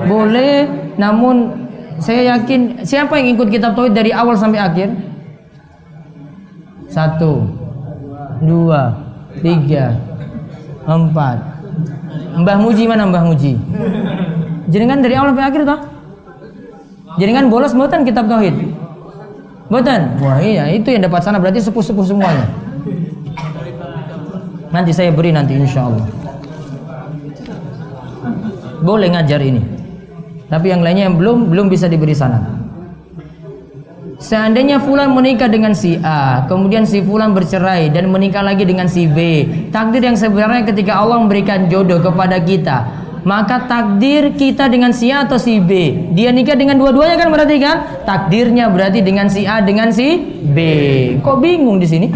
[0.09, 0.65] Boleh,
[0.97, 1.53] namun
[2.01, 4.89] saya yakin siapa yang ikut kitab tauhid dari awal sampai akhir?
[6.89, 7.45] Satu,
[8.41, 8.97] dua,
[9.45, 9.93] tiga,
[10.89, 11.37] empat.
[12.33, 13.61] Mbah Muji mana Mbah Muji?
[14.73, 15.79] Jenengan dari awal sampai akhir toh?
[17.21, 18.57] Kan bolos mboten kitab tauhid.
[19.69, 20.01] Mboten.
[20.17, 22.62] Wah, iya, itu yang dapat sana berarti sepuh-sepuh semuanya.
[24.73, 26.09] Nanti saya beri nanti insya Allah.
[28.81, 29.61] Boleh ngajar ini.
[30.49, 32.41] Tapi yang lainnya yang belum belum bisa diberi sana.
[34.23, 39.03] Seandainya Fulan menikah dengan si A, kemudian si Fulan bercerai dan menikah lagi dengan si
[39.03, 42.87] B, takdir yang sebenarnya ketika Allah memberikan jodoh kepada kita,
[43.27, 47.55] maka takdir kita dengan si A atau si B, dia nikah dengan dua-duanya kan berarti
[47.59, 48.07] kan?
[48.07, 50.57] Takdirnya berarti dengan si A dengan si B.
[51.19, 52.07] Kok bingung di sini?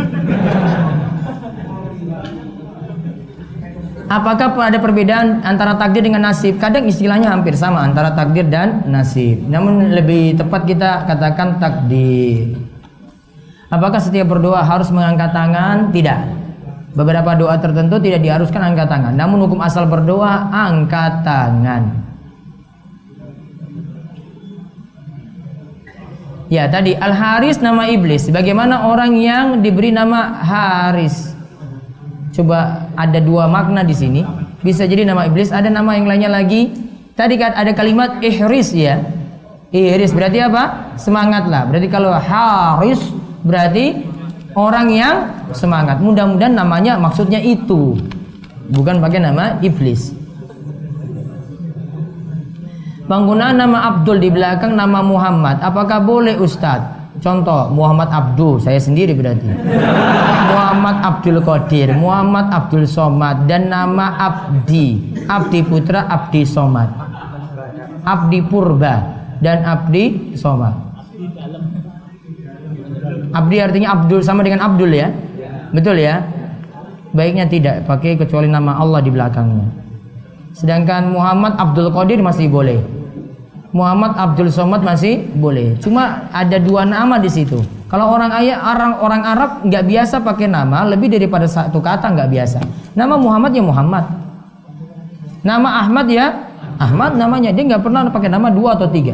[4.08, 6.56] Apakah ada perbedaan antara takdir dengan nasib?
[6.64, 9.44] Kadang istilahnya hampir sama antara takdir dan nasib.
[9.44, 12.56] Namun lebih tepat kita katakan takdir.
[13.68, 15.92] Apakah setiap berdoa harus mengangkat tangan?
[15.92, 16.20] Tidak.
[16.96, 19.12] Beberapa doa tertentu tidak diharuskan angkat tangan.
[19.12, 22.08] Namun hukum asal berdoa angkat tangan.
[26.48, 28.32] Ya tadi Al Haris nama iblis.
[28.32, 31.37] Bagaimana orang yang diberi nama Haris?
[32.38, 34.22] Coba ada dua makna di sini.
[34.62, 36.70] Bisa jadi nama iblis, ada nama yang lainnya lagi.
[37.18, 39.02] Tadi ada kalimat ihris ya.
[39.74, 40.94] Ihris berarti apa?
[41.02, 41.66] Semangat lah.
[41.66, 43.02] Berarti kalau haris
[43.42, 44.06] berarti
[44.54, 45.16] orang yang
[45.50, 45.98] semangat.
[45.98, 47.98] Mudah-mudahan namanya maksudnya itu.
[48.70, 50.14] Bukan pakai nama iblis.
[53.08, 56.97] Penggunaan nama Abdul di belakang nama Muhammad, apakah boleh Ustadz?
[57.18, 59.50] Contoh Muhammad Abdul, saya sendiri berarti.
[60.54, 65.18] Muhammad Abdul Qadir, Muhammad Abdul Somad dan nama Abdi.
[65.26, 66.90] Abdi Putra Abdi Somad.
[68.06, 69.02] Abdi Purba
[69.42, 70.74] dan Abdi Somad.
[73.34, 75.10] Abdi artinya Abdul sama dengan Abdul ya.
[75.74, 76.22] Betul ya?
[77.12, 79.68] Baiknya tidak pakai kecuali nama Allah di belakangnya.
[80.54, 82.97] Sedangkan Muhammad Abdul Qadir masih boleh.
[83.78, 85.78] Muhammad Abdul Somad masih boleh.
[85.78, 87.62] Cuma ada dua nama di situ.
[87.86, 92.30] Kalau orang ayah orang orang Arab nggak biasa pakai nama lebih daripada satu kata nggak
[92.34, 92.60] biasa.
[92.98, 94.06] Nama Muhammad ya Muhammad.
[95.46, 96.26] Nama Ahmad ya
[96.82, 99.14] Ahmad namanya dia nggak pernah pakai nama dua atau tiga.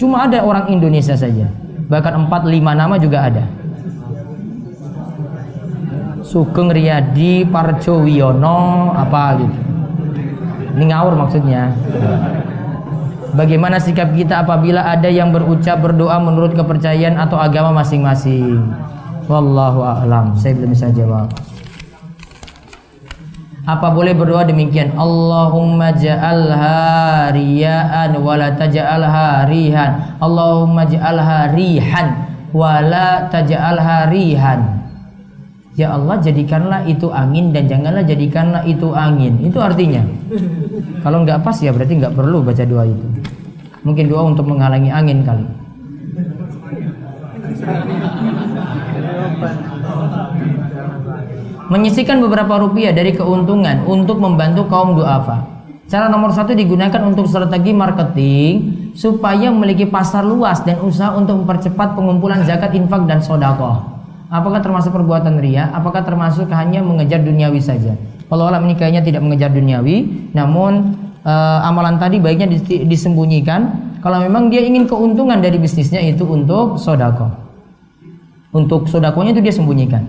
[0.00, 1.44] Cuma ada orang Indonesia saja.
[1.84, 3.44] Bahkan empat lima nama juga ada.
[6.24, 9.58] Sugeng Riyadi Parjo Wiono apa gitu.
[10.74, 11.70] Ini ngawur maksudnya.
[13.34, 18.62] Bagaimana sikap kita apabila ada yang berucap berdoa menurut kepercayaan atau agama masing-masing?
[19.26, 20.38] Wallahu a'lam.
[20.38, 21.34] Saya belum bisa jawab.
[23.64, 24.94] Apa boleh berdoa demikian?
[24.94, 29.90] Allahumma ja'alha riya'an wa la taj'alha rihan.
[30.22, 32.06] Allahumma ja'alha rihan
[32.54, 34.78] wa la taj'alha rihan.
[35.74, 39.42] Ya Allah jadikanlah itu angin dan janganlah jadikanlah itu angin.
[39.42, 40.06] Itu artinya.
[41.02, 43.06] Kalau nggak pas ya berarti nggak perlu baca doa itu.
[43.84, 45.44] Mungkin doa untuk menghalangi angin kali.
[51.68, 55.54] Menyisikan beberapa rupiah dari keuntungan untuk membantu kaum duafa.
[55.84, 58.50] Cara nomor satu digunakan untuk strategi marketing
[58.96, 63.84] supaya memiliki pasar luas dan usaha untuk mempercepat pengumpulan zakat, infak, dan sodakoh.
[64.32, 65.68] Apakah termasuk perbuatan ria?
[65.76, 67.94] Apakah termasuk hanya mengejar duniawi saja?
[68.32, 72.46] Kalau Allah ini kayaknya tidak mengejar duniawi, namun uh, amalan tadi baiknya
[72.86, 73.92] disembunyikan.
[74.04, 77.32] Kalau memang dia ingin keuntungan dari bisnisnya itu untuk sodako.
[78.52, 80.04] Untuk sodakonya itu dia sembunyikan.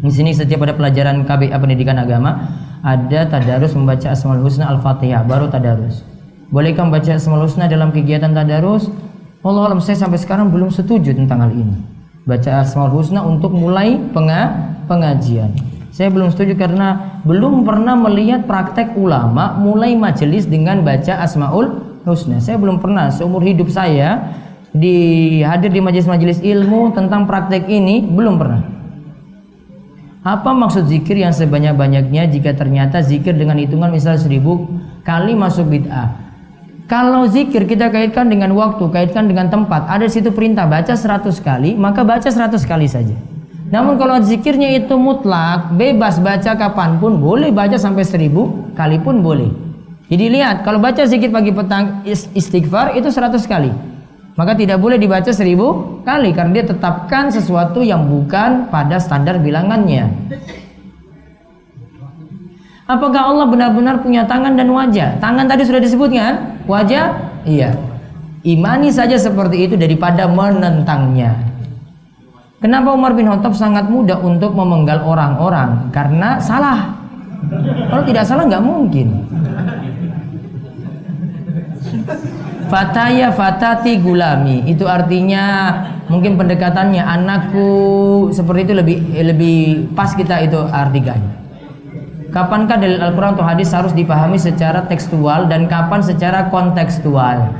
[0.00, 2.48] Di sini setiap ada pelajaran KBA pendidikan agama
[2.80, 6.00] ada tadarus membaca Asmaul Husna Al-Fatihah baru tadarus.
[6.48, 8.88] Bolehkah membaca Asmaul Husna dalam kegiatan tadarus?
[9.44, 11.99] Allah alam saya sampai sekarang belum setuju tentang hal ini.
[12.28, 13.96] Baca Asmaul Husna untuk mulai
[14.86, 15.56] pengajian.
[15.90, 22.38] Saya belum setuju karena belum pernah melihat praktek ulama mulai majelis dengan baca Asmaul Husna.
[22.38, 24.36] Saya belum pernah seumur hidup saya
[24.70, 28.62] di hadir di majelis-majelis ilmu tentang praktek ini belum pernah.
[30.20, 34.68] Apa maksud zikir yang sebanyak-banyaknya jika ternyata zikir dengan hitungan misal seribu
[35.02, 36.29] kali masuk bid'ah?
[36.90, 41.78] Kalau zikir kita kaitkan dengan waktu, kaitkan dengan tempat, ada situ perintah baca 100 kali,
[41.78, 43.14] maka baca 100 kali saja.
[43.70, 49.22] Namun kalau zikirnya itu mutlak, bebas baca kapan pun, boleh baca sampai 1000 kali pun
[49.22, 49.54] boleh.
[50.10, 52.02] Jadi lihat, kalau baca zikir pagi petang
[52.34, 53.70] istighfar itu 100 kali.
[54.34, 60.10] Maka tidak boleh dibaca 1000 kali karena dia tetapkan sesuatu yang bukan pada standar bilangannya.
[62.90, 65.14] Apakah Allah benar-benar punya tangan dan wajah?
[65.22, 67.14] Tangan tadi sudah disebutkan, wajah?
[67.46, 67.70] Iya.
[68.42, 71.38] Imani saja seperti itu daripada menentangnya.
[72.58, 75.86] Kenapa Umar bin Khattab sangat mudah untuk memenggal orang-orang?
[75.94, 76.98] Karena salah.
[77.86, 79.22] Kalau tidak salah nggak mungkin.
[82.66, 85.74] Fataya fatati gulami itu artinya
[86.06, 89.58] mungkin pendekatannya anakku seperti itu lebih lebih
[89.94, 91.39] pas kita itu artikan.
[92.30, 97.50] Kapankah dalil Al-Quran atau hadis harus dipahami secara tekstual dan kapan secara kontekstual?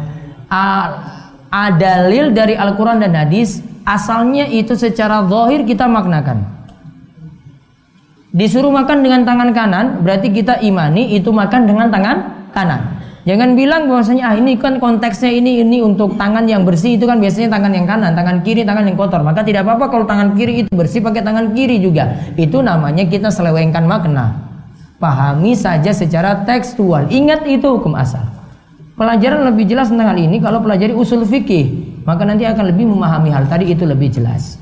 [0.50, 6.46] A, dalil dari Al-Quran dan hadis asalnya itu secara zahir kita maknakan.
[8.30, 12.16] Disuruh makan dengan tangan kanan, berarti kita imani itu makan dengan tangan
[12.54, 13.02] kanan.
[13.26, 17.18] Jangan bilang bahwasanya ah ini kan konteksnya ini ini untuk tangan yang bersih itu kan
[17.18, 19.20] biasanya tangan yang kanan, tangan kiri tangan yang kotor.
[19.26, 22.16] Maka tidak apa-apa kalau tangan kiri itu bersih pakai tangan kiri juga.
[22.38, 24.49] Itu namanya kita selewengkan makna.
[25.00, 27.08] Pahami saja secara tekstual.
[27.08, 28.20] Ingat itu hukum asal.
[29.00, 33.32] Pelajaran lebih jelas tentang hal ini kalau pelajari usul fikih, maka nanti akan lebih memahami
[33.32, 34.60] hal tadi itu lebih jelas.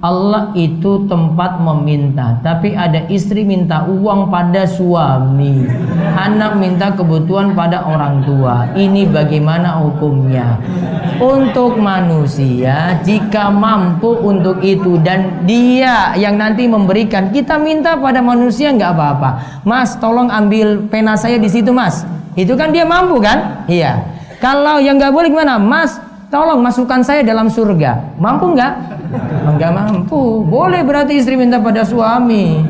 [0.00, 2.40] Allah itu tempat meminta.
[2.40, 5.68] Tapi ada istri minta uang pada suami.
[6.16, 8.72] Anak minta kebutuhan pada orang tua.
[8.72, 10.56] Ini bagaimana hukumnya?
[11.20, 18.72] Untuk manusia Jika mampu untuk itu Dan dia yang nanti memberikan Kita minta pada manusia
[18.72, 19.30] nggak apa-apa.
[19.68, 22.08] Mas tolong ambil pena saya di situ mas.
[22.40, 23.68] Itu kan dia mampu kan?
[23.68, 24.00] Iya.
[24.40, 25.60] Kalau yang nggak boleh gimana?
[25.60, 29.00] Mas tolong masukkan saya dalam surga Mampu nggak
[29.46, 30.46] Enggak mampu.
[30.46, 32.62] Boleh berarti istri minta pada suami.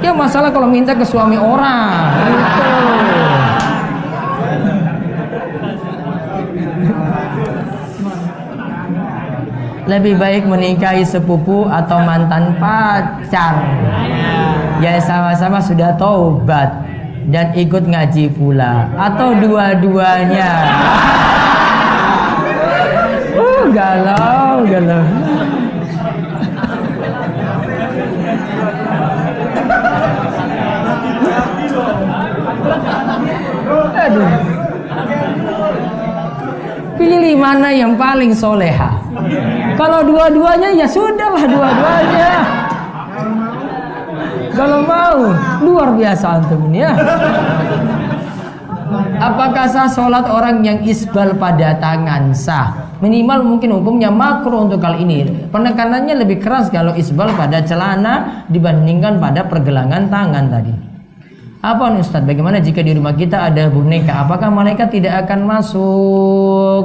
[0.00, 2.14] Ya masalah kalau minta ke suami orang.
[2.14, 2.70] Gitu.
[9.90, 13.58] Lebih baik menikahi sepupu atau mantan pacar.
[14.78, 16.86] Ya sama-sama sudah taubat
[17.28, 20.50] dan ikut ngaji pula atau dua-duanya
[24.70, 25.02] galau.
[34.00, 34.32] Aduh.
[37.00, 38.92] Pilih mana yang paling soleha.
[39.74, 42.32] Kalau dua-duanya ya sudahlah dua-duanya.
[44.52, 45.32] Kalau mau
[45.64, 46.92] luar biasa antum ya.
[49.20, 52.89] Apakah sah sholat orang yang isbal pada tangan sah?
[53.00, 55.48] Minimal mungkin hukumnya makro untuk kali ini.
[55.48, 60.74] Penekanannya lebih keras kalau isbal pada celana dibandingkan pada pergelangan tangan tadi.
[61.60, 62.24] Apa nih Ustaz?
[62.24, 64.24] Bagaimana jika di rumah kita ada boneka?
[64.24, 66.84] Apakah malaikat tidak akan masuk?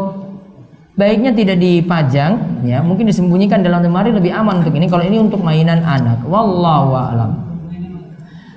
[0.95, 4.88] Baiknya tidak dipajang, ya mungkin disembunyikan dalam lemari lebih aman untuk ini.
[4.88, 7.44] Kalau ini untuk mainan anak, wallahu a'lam.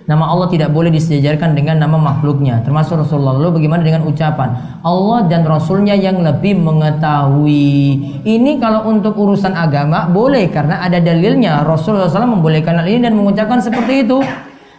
[0.08, 5.28] Nama Allah tidak boleh disejajarkan dengan nama makhluknya Termasuk Rasulullah Lalu bagaimana dengan ucapan Allah
[5.28, 12.08] dan Rasulnya yang lebih mengetahui Ini kalau untuk urusan agama boleh Karena ada dalilnya Rasulullah
[12.08, 14.24] SAW membolehkan hal ini dan mengucapkan seperti itu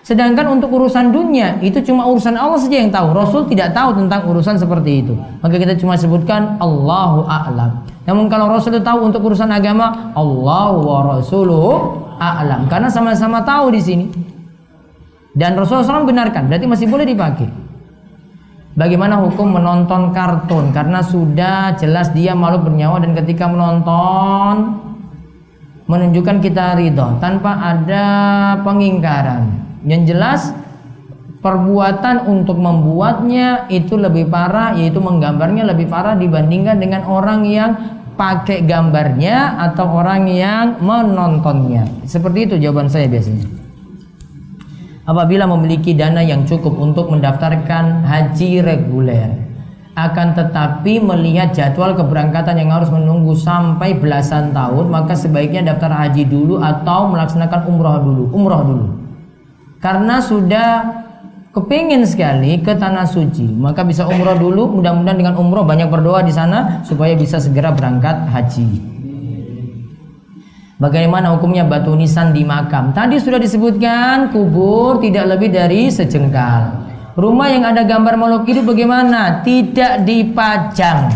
[0.02, 3.14] Sedangkan untuk urusan dunia itu cuma urusan Allah saja yang tahu.
[3.14, 5.14] Rasul tidak tahu tentang urusan seperti itu.
[5.14, 7.86] Maka kita cuma sebutkan Allahu a'lam.
[8.10, 11.72] Namun kalau Rasul tahu untuk urusan agama, Allahu wa rasuluhu
[12.18, 12.66] a'lam.
[12.66, 14.06] Karena sama-sama tahu di sini.
[15.40, 17.48] Dan Rasulullah SAW benarkan, berarti masih boleh dipakai.
[18.76, 20.76] Bagaimana hukum menonton kartun?
[20.76, 24.84] Karena sudah jelas dia malu bernyawa dan ketika menonton
[25.88, 28.06] menunjukkan kita ridho tanpa ada
[28.68, 29.64] pengingkaran.
[29.88, 30.42] Yang jelas
[31.40, 37.72] perbuatan untuk membuatnya itu lebih parah yaitu menggambarnya lebih parah dibandingkan dengan orang yang
[38.20, 41.88] pakai gambarnya atau orang yang menontonnya.
[42.04, 43.59] Seperti itu jawaban saya biasanya
[45.10, 49.34] apabila memiliki dana yang cukup untuk mendaftarkan haji reguler
[49.98, 56.30] akan tetapi melihat jadwal keberangkatan yang harus menunggu sampai belasan tahun maka sebaiknya daftar haji
[56.30, 58.88] dulu atau melaksanakan umroh dulu umroh dulu.
[59.82, 60.70] Karena sudah
[61.52, 64.80] kepingin sekali ke tanah suci maka bisa umroh dulu.
[64.80, 68.99] Mudah-mudahan dengan umroh banyak berdoa di sana supaya bisa segera berangkat haji
[70.80, 72.96] Bagaimana hukumnya batu nisan di makam?
[72.96, 76.88] Tadi sudah disebutkan kubur tidak lebih dari sejengkal.
[77.20, 79.44] Rumah yang ada gambar makhluk hidup bagaimana?
[79.44, 81.12] Tidak dipajang.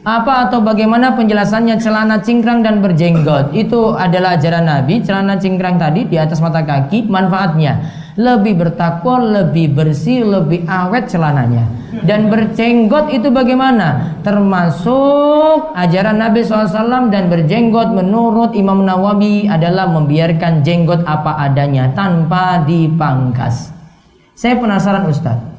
[0.00, 3.52] Apa atau bagaimana penjelasannya celana cingkrang dan berjenggot?
[3.52, 5.04] Itu adalah ajaran Nabi.
[5.04, 11.64] Celana cingkrang tadi di atas mata kaki manfaatnya lebih bertakwa, lebih bersih, lebih awet celananya.
[12.04, 14.16] Dan berjenggot itu bagaimana?
[14.24, 22.64] Termasuk ajaran Nabi SAW dan berjenggot menurut Imam Nawawi adalah membiarkan jenggot apa adanya tanpa
[22.64, 23.72] dipangkas.
[24.32, 25.52] Saya penasaran Ustadz.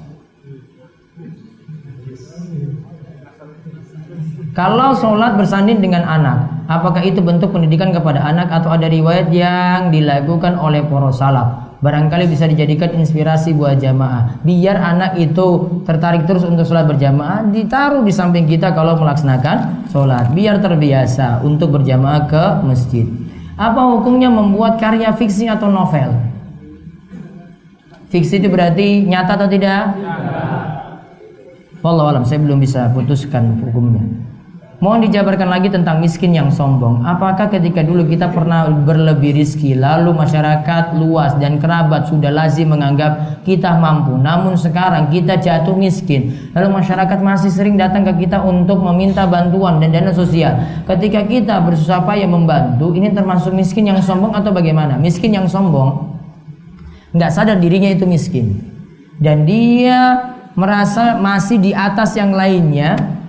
[4.53, 9.89] Kalau sholat bersanding dengan anak, apakah itu bentuk pendidikan kepada anak atau ada riwayat yang
[9.89, 11.72] dilakukan oleh para salaf?
[11.84, 14.39] Barangkali bisa dijadikan inspirasi buat jamaah.
[14.47, 20.31] Biar anak itu tertarik terus untuk sholat berjamaah, ditaruh di samping kita kalau melaksanakan sholat.
[20.31, 23.03] Biar terbiasa untuk berjamaah ke masjid.
[23.59, 26.15] Apa hukumnya membuat karya fiksi atau novel?
[28.07, 29.91] Fiksi itu berarti nyata atau tidak?
[31.84, 34.07] Wallahu alam, saya belum bisa putuskan hukumnya.
[34.84, 37.07] Mohon dijabarkan lagi tentang miskin yang sombong.
[37.07, 43.39] Apakah ketika dulu kita pernah berlebih rizki, lalu masyarakat luas dan kerabat sudah lazim menganggap
[43.47, 48.84] kita mampu, namun sekarang kita jatuh miskin, lalu masyarakat masih sering datang ke kita untuk
[48.84, 50.51] meminta bantuan dan dana sosial.
[50.84, 54.99] Ketika kita bersusah payah membantu, ini termasuk miskin yang sombong atau bagaimana?
[54.99, 56.11] Miskin yang sombong
[57.15, 58.59] nggak sadar dirinya itu miskin
[59.21, 63.22] dan dia merasa masih di atas yang lainnya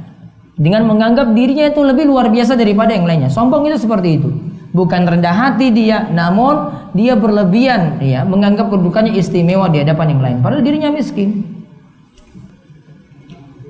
[0.55, 3.30] dengan menganggap dirinya itu lebih luar biasa daripada yang lainnya.
[3.30, 4.30] Sombong itu seperti itu.
[4.74, 10.36] Bukan rendah hati dia, namun dia berlebihan ya, menganggap kedudukannya istimewa di hadapan yang lain
[10.42, 11.46] padahal dirinya miskin.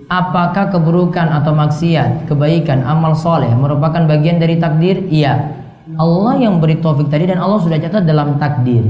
[0.09, 5.01] Apakah keburukan atau maksiat, kebaikan, amal soleh merupakan bagian dari takdir?
[5.09, 5.61] Iya.
[5.97, 8.85] Allah yang beri taufik tadi dan Allah sudah catat dalam takdir.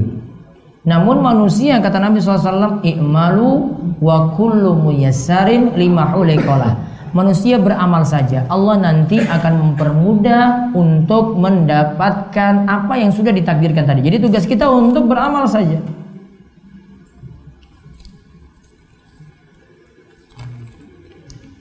[0.84, 3.50] Namun manusia kata Nabi SAW, "I'malu
[3.98, 8.44] wa kullu muyassarin lima hulikolah." Manusia beramal saja.
[8.50, 14.02] Allah nanti akan mempermudah untuk mendapatkan apa yang sudah ditakdirkan tadi.
[14.02, 15.78] Jadi tugas kita untuk beramal saja.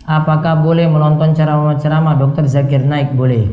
[0.04, 3.16] Apakah boleh menonton ceramah-ceramah Dokter Zakir Naik?
[3.16, 3.48] Boleh.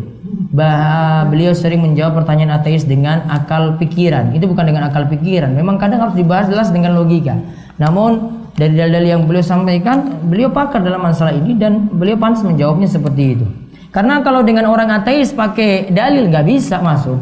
[0.50, 4.34] Bah, beliau sering menjawab pertanyaan ateis dengan akal pikiran.
[4.34, 5.54] Itu bukan dengan akal pikiran.
[5.54, 7.38] Memang kadang harus dibahas jelas dengan logika.
[7.78, 12.84] Namun dari dalil yang beliau sampaikan, beliau pakar dalam masalah ini dan beliau pantas menjawabnya
[12.84, 13.46] seperti itu.
[13.88, 17.16] Karena kalau dengan orang ateis pakai dalil nggak bisa masuk,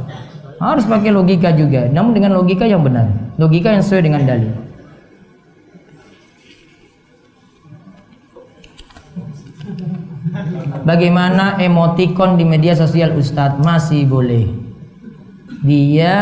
[0.58, 1.86] harus pakai logika juga.
[1.86, 3.06] Namun dengan logika yang benar,
[3.38, 4.50] logika yang sesuai dengan dalil.
[10.82, 14.50] Bagaimana emotikon di media sosial Ustadz masih boleh?
[15.62, 16.16] Dia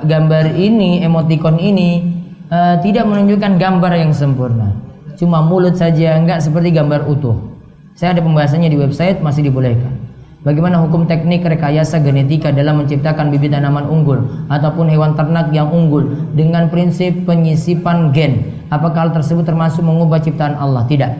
[0.00, 2.21] gambar ini, emotikon ini
[2.52, 4.76] uh, tidak menunjukkan gambar yang sempurna.
[5.16, 7.56] Cuma mulut saja, enggak seperti gambar utuh.
[7.96, 10.12] Saya ada pembahasannya di website masih dibolehkan.
[10.42, 16.02] Bagaimana hukum teknik rekayasa genetika dalam menciptakan bibit tanaman unggul ataupun hewan ternak yang unggul
[16.34, 18.66] dengan prinsip penyisipan gen?
[18.66, 20.82] Apakah hal tersebut termasuk mengubah ciptaan Allah?
[20.90, 21.12] Tidak.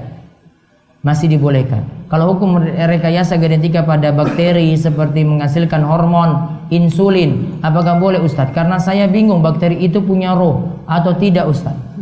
[1.06, 1.86] Masih dibolehkan.
[2.10, 7.60] Kalau hukum rekayasa genetika pada bakteri seperti menghasilkan hormon insulin.
[7.60, 8.56] Apakah boleh Ustadz?
[8.56, 11.92] Karena saya bingung bakteri itu punya roh atau tidak Ustadz.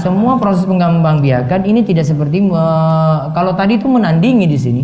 [0.00, 4.82] Semua proses pengembangbiakan ini tidak seperti uh, kalau tadi itu menandingi di sini.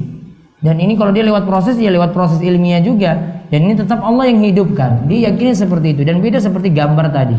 [0.59, 3.43] Dan ini kalau dia lewat proses ya lewat proses ilmiah juga.
[3.49, 5.09] Dan ini tetap Allah yang hidupkan.
[5.09, 7.35] Dia yakini seperti itu dan beda seperti gambar tadi.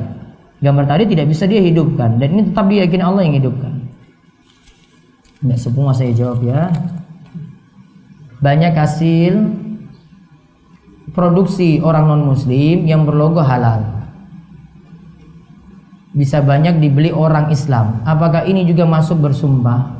[0.59, 3.73] Gambar tadi tidak bisa dia hidupkan dan ini tetap dia yakini Allah yang hidupkan.
[5.39, 6.67] Tidak semua saya jawab ya.
[8.43, 9.39] Banyak hasil
[11.13, 13.85] produksi orang non muslim yang berlogo halal.
[16.09, 18.01] Bisa banyak dibeli orang Islam.
[18.03, 19.99] Apakah ini juga masuk bersumpah?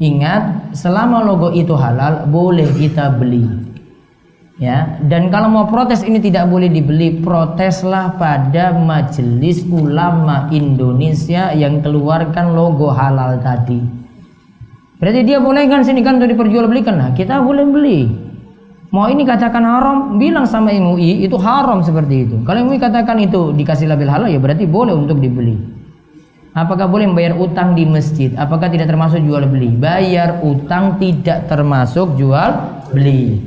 [0.00, 3.44] Ingat selama logo itu halal boleh kita beli.
[4.60, 11.80] Ya dan kalau mau protes ini tidak boleh dibeli proteslah pada majelis ulama Indonesia yang
[11.80, 13.80] keluarkan logo halal tadi.
[15.00, 16.96] Berarti dia boleh kan sini kan untuk diperjualbelikan.
[16.96, 18.29] Nah kita boleh beli
[18.90, 22.36] Mau ini katakan haram, bilang sama MUI itu haram seperti itu.
[22.42, 25.54] Kalau MUI katakan itu dikasih label halal ya berarti boleh untuk dibeli.
[26.50, 28.34] Apakah boleh membayar utang di masjid?
[28.34, 29.70] Apakah tidak termasuk jual beli?
[29.70, 32.50] Bayar utang tidak termasuk jual
[32.90, 33.38] beli.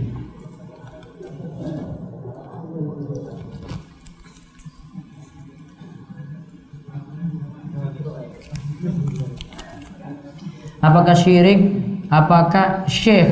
[10.79, 11.59] Apakah syirik?
[12.07, 13.27] Apakah Syekh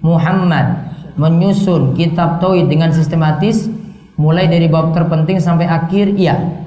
[0.00, 0.91] Muhammad
[1.22, 3.70] menyusun kitab tauhid dengan sistematis
[4.18, 6.58] mulai dari bab terpenting sampai akhir iya.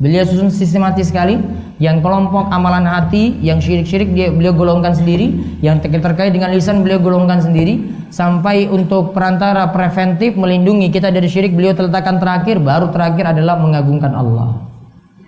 [0.00, 1.36] Beliau susun sistematis sekali
[1.76, 6.96] yang kelompok amalan hati yang syirik-syirik dia beliau golongkan sendiri yang terkait dengan lisan beliau
[7.04, 13.36] golongkan sendiri sampai untuk perantara preventif melindungi kita dari syirik beliau letakkan terakhir baru terakhir
[13.36, 14.64] adalah mengagungkan Allah.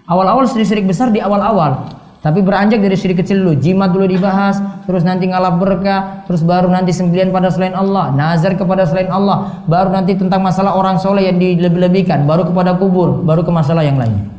[0.09, 1.93] Awal-awal syirik besar di awal-awal
[2.23, 6.71] tapi beranjak dari syirik kecil dulu, jimat dulu dibahas, terus nanti ngalap berkah, terus baru
[6.71, 11.27] nanti sembilan pada selain Allah, nazar kepada selain Allah, baru nanti tentang masalah orang soleh
[11.27, 14.31] yang dilebih-lebihkan, baru kepada kubur, baru ke masalah yang lain.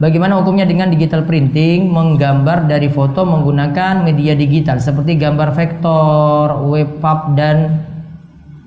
[0.00, 7.36] Bagaimana hukumnya dengan digital printing, menggambar dari foto menggunakan media digital seperti gambar vektor, webpub
[7.36, 7.84] dan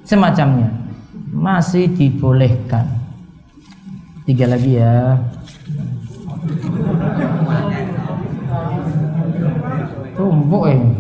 [0.05, 0.85] semacamnya.
[1.33, 3.02] masih dibolehkan.
[4.24, 5.19] Tiga lagi ya.
[10.15, 10.95] Tumpuk ini.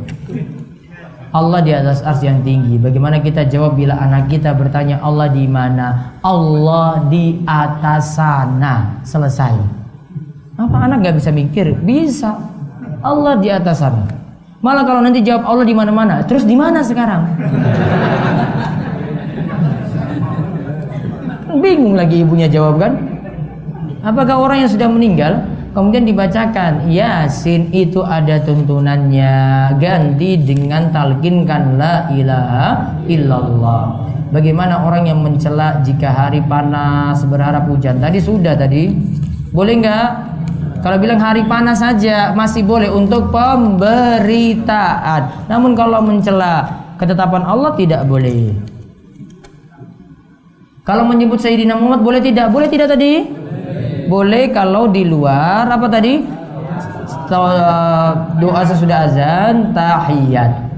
[1.31, 2.75] Allah di atas ars yang tinggi.
[2.75, 6.19] Bagaimana kita jawab bila anak kita bertanya Allah di mana?
[6.19, 8.99] Allah di atas sana.
[9.07, 9.55] Selesai.
[10.59, 11.79] Apa anak nggak bisa mikir?
[11.79, 12.35] Bisa.
[12.99, 14.03] Allah di atas sana.
[14.59, 17.23] Malah kalau nanti jawab Allah di mana-mana, terus di mana sekarang?
[21.63, 23.12] Bingung lagi ibunya jawab kan?
[24.03, 25.47] Apakah orang yang sudah meninggal?
[25.71, 29.31] Kemudian dibacakan Yasin itu ada tuntunannya.
[29.79, 34.11] Ganti dengan talkinkan La ilaha illallah.
[34.35, 38.03] Bagaimana orang yang mencela jika hari panas berharap hujan?
[38.03, 38.91] Tadi sudah tadi.
[39.55, 40.07] Boleh nggak?
[40.83, 45.47] Kalau bilang hari panas saja masih boleh untuk pemberitaan.
[45.47, 46.67] Namun kalau mencela
[46.99, 48.51] ketetapan Allah tidak boleh.
[50.83, 52.51] Kalau menyebut Sayyidina Muhammad boleh tidak?
[52.51, 53.42] Boleh tidak tadi?
[54.13, 56.21] Boleh kalau di luar apa tadi
[58.37, 60.69] doa sesudah azan tahiyat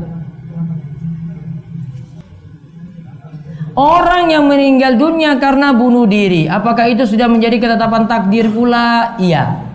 [3.75, 9.19] Orang yang meninggal dunia karena bunuh diri, apakah itu sudah menjadi ketetapan takdir pula?
[9.19, 9.67] Iya.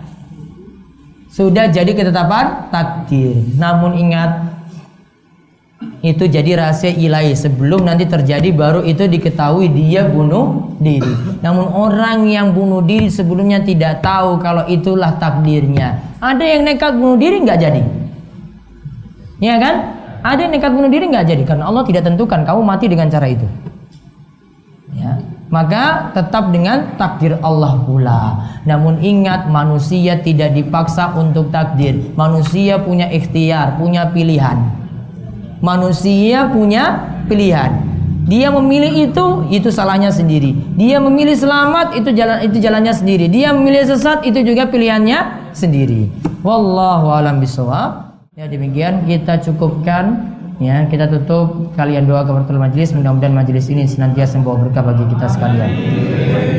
[1.29, 3.37] Sudah jadi ketetapan takdir.
[3.61, 4.60] Namun ingat
[6.01, 7.37] itu jadi rahasia ilahi.
[7.37, 11.41] Sebelum nanti terjadi baru itu diketahui dia bunuh diri.
[11.45, 16.01] Namun orang yang bunuh diri sebelumnya tidak tahu kalau itulah takdirnya.
[16.21, 17.81] Ada yang nekat bunuh diri nggak jadi.
[19.41, 19.75] Ya kan?
[20.21, 21.43] Ada yang nekat bunuh diri nggak jadi.
[21.45, 23.45] Karena Allah tidak tentukan kamu mati dengan cara itu.
[24.97, 25.21] Ya.
[25.51, 28.21] Maka tetap dengan takdir Allah pula.
[28.63, 32.15] Namun ingat manusia tidak dipaksa untuk takdir.
[32.15, 34.80] Manusia punya ikhtiar, punya pilihan.
[35.61, 37.85] Manusia punya pilihan.
[38.25, 40.53] Dia memilih itu, itu salahnya sendiri.
[40.77, 43.25] Dia memilih selamat, itu jalan itu jalannya sendiri.
[43.29, 46.09] Dia memilih sesat, itu juga pilihannya sendiri.
[46.41, 48.13] Wallahu alam bisawab.
[48.33, 54.37] Ya demikian kita cukupkan ya kita tutup kalian doa kepada majelis mudah-mudahan majelis ini senantiasa
[54.37, 55.71] membawa berkah bagi kita sekalian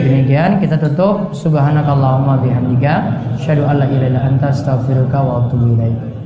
[0.03, 6.12] demikian kita tutup subhanakallahumma bihamdika asyhadu an la ilaha anta astaghfiruka wa atubu ilaik